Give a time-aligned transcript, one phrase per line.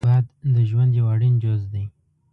[0.07, 0.25] باد
[0.55, 1.85] د ژوند یو اړین جز دی